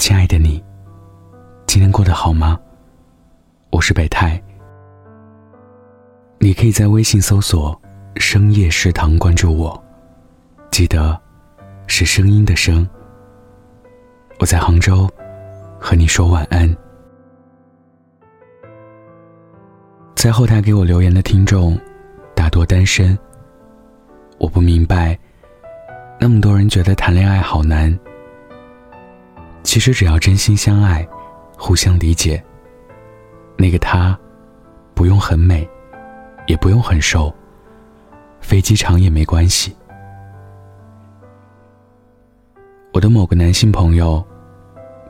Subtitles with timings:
[0.00, 0.64] 亲爱的你，
[1.66, 2.58] 今天过得好吗？
[3.68, 4.42] 我是北太。
[6.38, 7.78] 你可以在微信搜索
[8.16, 9.84] “深夜食堂”关注我，
[10.70, 11.20] 记得
[11.86, 12.88] 是声音的声。
[14.38, 15.06] 我在杭州，
[15.78, 16.74] 和你说晚安。
[20.16, 21.78] 在后台给我留言的听众，
[22.34, 23.16] 大多单身。
[24.38, 25.16] 我不明白，
[26.18, 27.96] 那么多人觉得谈恋爱好难。
[29.62, 31.06] 其实只要真心相爱，
[31.56, 32.42] 互相理解，
[33.56, 34.18] 那个他，
[34.94, 35.68] 不用很美，
[36.46, 37.32] 也不用很瘦，
[38.40, 39.76] 飞机场也没关系。
[42.92, 44.24] 我的某个男性朋友，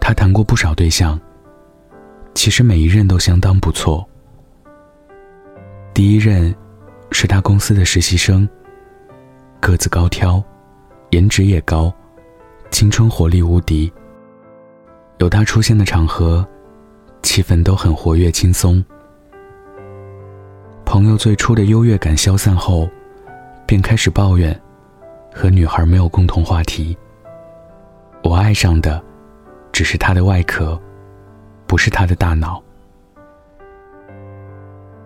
[0.00, 1.18] 他谈过不少对象，
[2.34, 4.06] 其实每一任都相当不错。
[5.92, 6.54] 第一任，
[7.10, 8.48] 是他公司的实习生，
[9.60, 10.42] 个子高挑，
[11.10, 11.92] 颜值也高，
[12.70, 13.92] 青春活力无敌。
[15.24, 16.46] 有他出现的场合，
[17.22, 18.84] 气氛都很活跃轻松。
[20.84, 22.86] 朋友最初的优越感消散后，
[23.64, 24.54] 便开始抱怨，
[25.32, 26.94] 和女孩没有共同话题。
[28.22, 29.02] 我爱上的，
[29.72, 30.78] 只是他的外壳，
[31.66, 32.62] 不是他的大脑。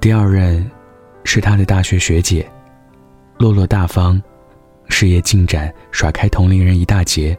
[0.00, 0.68] 第二任，
[1.22, 2.44] 是他的大学学姐，
[3.38, 4.20] 落落大方，
[4.88, 7.38] 事业进展甩开同龄人一大截。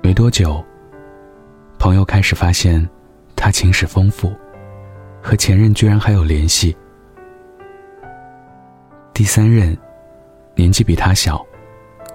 [0.00, 0.64] 没多久。
[1.84, 2.88] 朋友开始发现，
[3.36, 4.32] 他情史丰富，
[5.22, 6.74] 和前任居然还有联系。
[9.12, 9.76] 第三任，
[10.54, 11.44] 年纪比他小，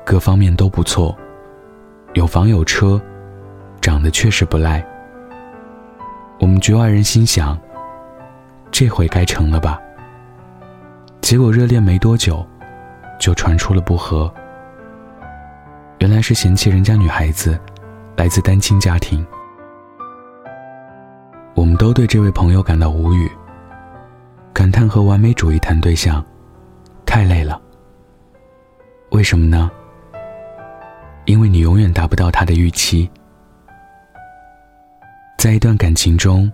[0.04, 1.16] 各方面都不错，
[2.16, 3.00] 有房有车，
[3.80, 4.84] 长得确实不赖。
[6.40, 7.56] 我们局外人心想，
[8.72, 9.80] 这回该成了吧？
[11.22, 12.44] 结果热恋没多久，
[13.20, 14.34] 就传出了不和。
[16.00, 17.56] 原来是嫌弃人家女孩子，
[18.18, 19.24] 来自单亲家庭。
[21.60, 23.30] 我们都对这位朋友感到无语，
[24.54, 26.26] 感叹和完美主义谈对象，
[27.06, 27.62] 太累了。
[29.10, 29.70] 为什么呢？
[31.26, 33.12] 因为你永远达不到他的预期。
[35.38, 36.50] 在一段感情中，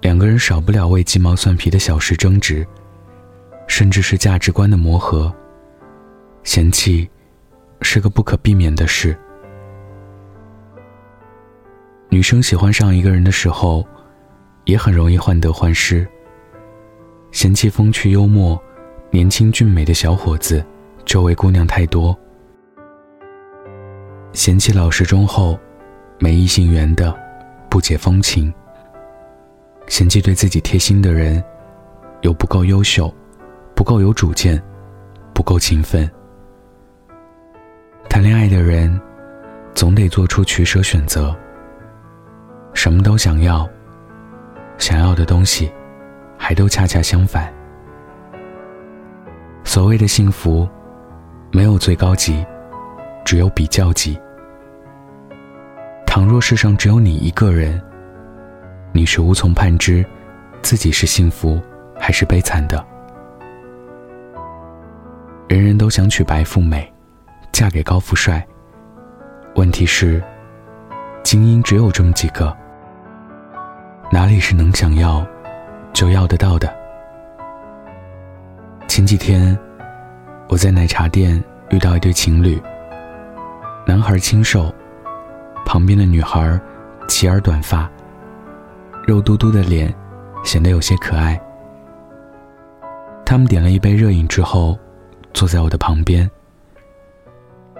[0.00, 2.66] 两个人少不了为鸡毛蒜皮的小事争执，
[3.66, 5.30] 甚至是价值观的磨合。
[6.44, 7.06] 嫌弃，
[7.82, 9.14] 是个不可避免的事。
[12.12, 13.82] 女生喜欢上一个人的时候，
[14.66, 16.06] 也很容易患得患失。
[17.30, 18.62] 嫌弃风趣幽默、
[19.10, 20.62] 年轻俊美的小伙子，
[21.06, 22.14] 周围姑娘太多；
[24.34, 25.58] 嫌弃老实忠厚、
[26.18, 27.18] 没异性缘的，
[27.70, 28.52] 不解风情；
[29.86, 31.42] 嫌弃对自己贴心的人，
[32.20, 33.10] 又不够优秀、
[33.74, 34.62] 不够有主见、
[35.32, 36.06] 不够勤奋。
[38.06, 39.00] 谈恋爱的人，
[39.74, 41.34] 总得做出取舍选择。
[42.74, 43.68] 什么都想要，
[44.78, 45.72] 想要的东西，
[46.36, 47.52] 还都恰恰相反。
[49.64, 50.68] 所谓的幸福，
[51.52, 52.44] 没有最高级，
[53.24, 54.18] 只有比较级。
[56.06, 57.80] 倘若世上只有你一个人，
[58.92, 60.04] 你是无从判知，
[60.60, 61.60] 自己是幸福
[61.98, 62.84] 还是悲惨的。
[65.48, 66.92] 人人都想娶白富美，
[67.52, 68.44] 嫁给高富帅。
[69.54, 70.22] 问题是，
[71.22, 72.54] 精英只有这么几个。
[74.12, 75.26] 哪里是能想要
[75.94, 76.70] 就要得到的？
[78.86, 79.58] 前几天，
[80.50, 82.60] 我在奶茶店遇到一对情侣。
[83.86, 84.70] 男孩清瘦，
[85.64, 86.60] 旁边的女孩
[87.08, 87.90] 齐耳短发，
[89.06, 89.92] 肉嘟嘟的脸
[90.44, 91.40] 显得有些可爱。
[93.24, 94.78] 他们点了一杯热饮之后，
[95.32, 96.30] 坐在我的旁边。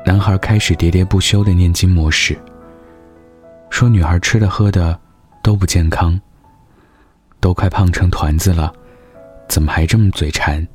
[0.06, 2.38] 男孩开始喋喋不休的念经模式，
[3.68, 4.98] 说女孩吃的喝的。
[5.42, 6.18] 都不健康，
[7.40, 8.72] 都快胖成团子了，
[9.48, 10.66] 怎么还这么嘴馋？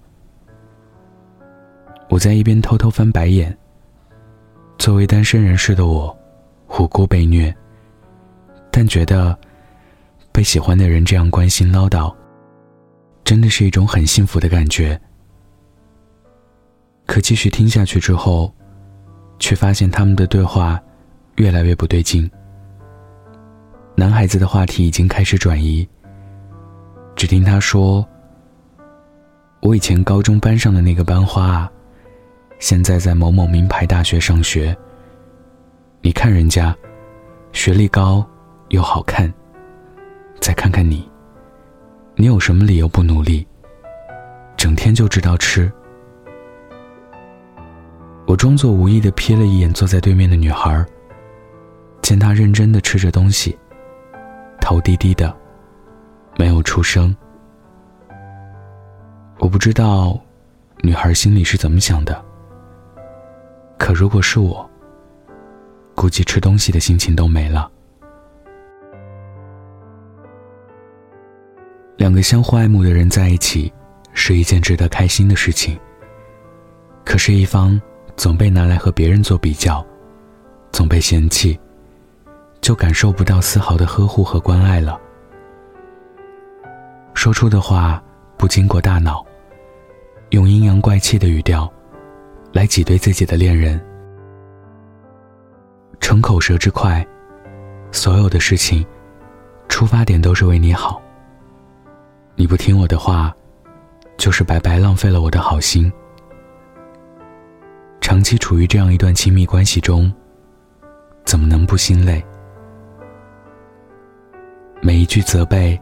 [2.10, 3.58] 我在一边偷偷翻白眼。
[4.78, 6.16] 作为单身人士的我，
[6.68, 7.54] 无辜被虐，
[8.70, 9.38] 但觉得
[10.32, 12.14] 被喜欢的人这样关心唠叨，
[13.24, 15.00] 真的是一种很幸福的感觉。
[17.06, 18.54] 可继续听下去之后，
[19.40, 20.80] 却发现他们的对话
[21.38, 22.30] 越来越不对劲。
[24.00, 25.88] 男孩子的话题已经开始转移。
[27.16, 28.08] 只听他说
[29.60, 31.72] ：“我以前高中班上的那个班花啊，
[32.60, 34.78] 现在在某某名牌大学上学。
[36.02, 36.76] 你看人家，
[37.54, 38.24] 学历高
[38.70, 39.34] 又好看。
[40.40, 41.10] 再看看你，
[42.16, 43.48] 你有什么理由不努力？
[44.56, 45.72] 整天就知道吃。”
[48.28, 50.86] 我装作无意的瞥了一眼坐在对面的女孩
[52.04, 53.58] 见他认真的吃着东西，
[54.68, 55.34] 头低低的，
[56.36, 57.16] 没有出声。
[59.40, 60.20] 我不知道
[60.82, 62.22] 女孩心里是怎么想的，
[63.80, 64.70] 可如果是我，
[65.96, 67.72] 估计吃东西的心情都没了。
[71.96, 73.72] 两个相互爱慕的人在一起，
[74.12, 75.80] 是一件值得开心的事情。
[77.06, 77.82] 可是，一方
[78.18, 79.82] 总被拿来和别人做比较，
[80.74, 81.58] 总被嫌弃，
[82.68, 85.00] 就感受不到丝毫的呵护和关爱了。
[87.14, 88.04] 说出的话
[88.36, 89.26] 不经过大脑，
[90.32, 91.72] 用阴阳怪气的语调
[92.52, 93.82] 来挤兑自己的恋人，
[96.02, 97.08] 逞口舌之快，
[97.94, 98.86] 所有的事情
[99.70, 101.02] 出发点都是为你好。
[102.36, 103.34] 你不听我的话，
[104.18, 105.90] 就是白白浪费了我的好心。
[108.02, 110.14] 长期处于这样一段亲密关系中，
[111.24, 112.22] 怎么能不心累？
[114.82, 115.80] 每一句责备，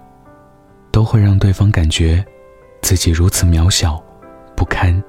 [0.92, 2.24] 都会让对方感觉
[2.82, 4.02] 自己如此渺小、
[4.56, 5.02] 不堪。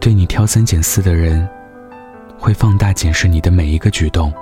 [0.00, 1.46] 对你挑三拣四的人，
[2.38, 4.32] 会放大检视你的每一个举动，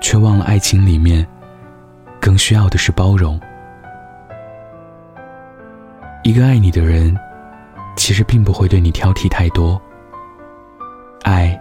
[0.00, 1.26] 却忘了爱情里面
[2.20, 3.40] 更需要的是包容。
[6.24, 7.16] 一个爱你的人，
[7.96, 9.80] 其实并不会对你挑剔太多。
[11.22, 11.56] 爱，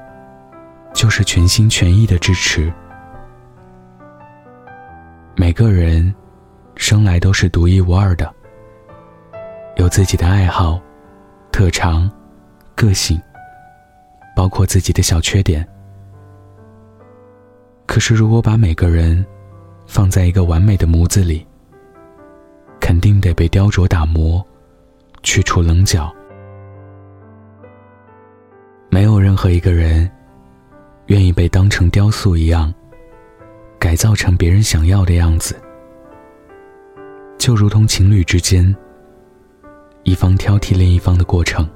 [0.92, 2.74] 就是全心全意的支持。
[5.38, 6.14] 每个人，
[6.76, 8.34] 生来都是独一无二的，
[9.76, 10.82] 有自己的爱好、
[11.52, 12.10] 特长、
[12.74, 13.20] 个性，
[14.36, 15.68] 包括自己的小缺点。
[17.86, 19.26] 可是，如果把每个人
[19.86, 21.46] 放在一个完美的模子里，
[22.80, 24.46] 肯定得被雕琢打磨。
[25.24, 26.14] 去除棱角，
[28.92, 30.08] 没有任何一个人
[31.08, 32.72] 愿意被当成雕塑一样
[33.80, 35.60] 改造成别人想要的样子。
[37.38, 38.76] 就如同情侣之间，
[40.04, 41.70] 一方挑剔另一方的过程，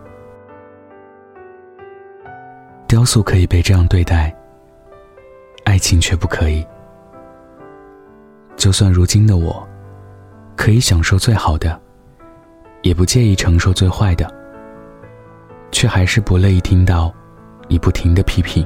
[2.87, 4.35] 雕塑可以被这样对待，
[5.65, 6.65] 爱情却不可以。
[8.55, 9.67] 就算如今的我，
[10.55, 11.79] 可以享受最好的。
[12.81, 14.33] 也不介意承受最坏的，
[15.69, 17.13] 却还是不乐意听到
[17.67, 18.65] 你不停的批评。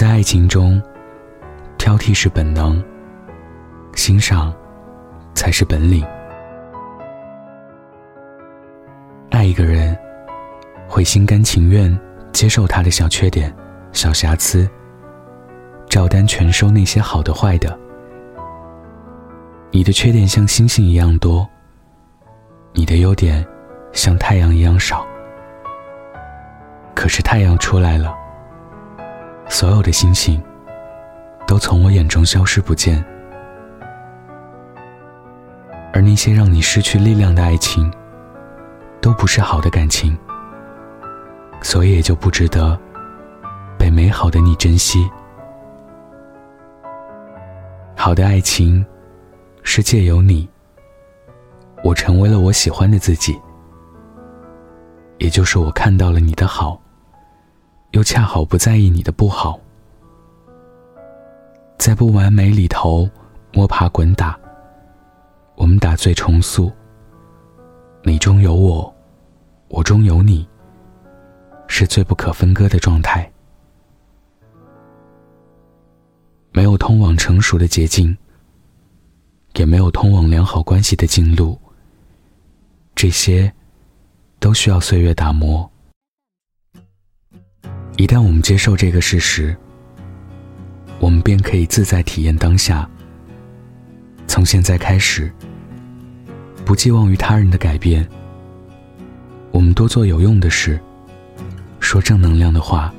[0.00, 0.82] 在爱情中，
[1.76, 2.82] 挑剔是本能，
[3.96, 4.50] 欣赏
[5.34, 6.02] 才是本领。
[9.30, 9.94] 爱一个人，
[10.88, 11.94] 会心甘情愿
[12.32, 13.54] 接受他的小缺点、
[13.92, 14.66] 小瑕疵，
[15.86, 17.78] 照单全收那些好的坏的。
[19.70, 21.46] 你的缺点像星星一样多。
[22.72, 23.46] 你的优点
[23.92, 25.06] 像太阳一样少，
[26.94, 28.16] 可是太阳出来了，
[29.50, 30.40] 所有的星星
[31.44, 33.04] 都从我眼中消失不见，
[35.92, 37.92] 而那些让你失去力量的爱情，
[39.00, 40.16] 都不是好的感情，
[41.60, 42.78] 所以也就不值得
[43.76, 45.10] 被美好的你珍惜。
[47.96, 48.82] 好的爱情
[49.64, 50.48] 是借由你。
[51.82, 53.36] 我成为了我喜欢的自己，
[55.18, 56.80] 也就是我看到了你的好，
[57.92, 59.58] 又恰好不在意你的不好，
[61.76, 63.08] 在不完美里头
[63.52, 64.38] 摸爬滚打，
[65.56, 66.70] 我们打碎重塑，
[68.04, 68.94] 你中有我，
[69.68, 70.48] 我中有你，
[71.66, 73.28] 是最不可分割的状态，
[76.52, 78.16] 没有通往成熟的捷径，
[79.56, 81.60] 也没有通往良好关系的近路。
[82.94, 83.52] 这些，
[84.38, 85.68] 都需要岁月打磨。
[88.00, 89.54] 一旦我们接受这个事实，
[90.98, 92.88] 我们便可以自在体验当下。
[94.26, 95.30] 从现在开始，
[96.64, 98.08] 不寄望于他人的改变。
[99.50, 100.80] 我们多做有用的事，
[101.78, 102.90] 说正能量的话，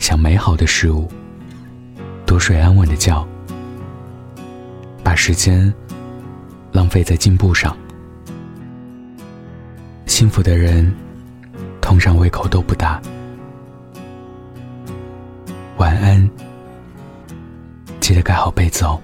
[0.00, 1.08] 想美好的事物，
[2.26, 3.24] 多睡安稳的觉，
[5.04, 5.72] 把时间
[6.72, 7.76] 浪费在进步上。
[10.06, 10.92] 幸福的人，
[11.80, 13.00] 通常胃口都不大。
[15.80, 16.28] 晚安，
[18.00, 19.00] 记得盖好被子哦。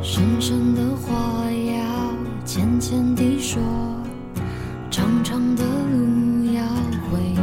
[0.00, 1.12] 深深的话
[1.52, 3.60] 要浅浅地说，
[4.90, 6.62] 长长的路要
[7.10, 7.34] 挥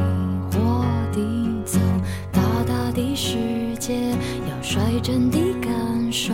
[0.51, 0.83] 霍
[1.13, 1.21] 地
[1.63, 1.77] 走，
[2.31, 4.09] 大大的世界
[4.49, 6.33] 要率真地感受，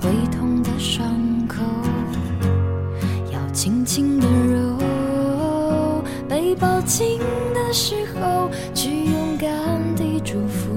[0.00, 1.06] 会痛的伤
[1.46, 1.62] 口
[3.32, 3.38] 要。
[3.52, 7.20] 轻轻的揉，被抱紧
[7.54, 7.60] 的。
[7.72, 10.69] 时候，只有感的祝福。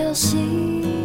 [0.00, 0.99] 想法很多的时候，要细。